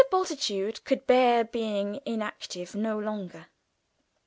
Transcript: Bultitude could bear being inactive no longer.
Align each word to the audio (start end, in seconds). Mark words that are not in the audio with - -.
Bultitude 0.09 0.83
could 0.83 1.05
bear 1.05 1.43
being 1.43 1.99
inactive 2.07 2.73
no 2.73 2.97
longer. 2.97 3.49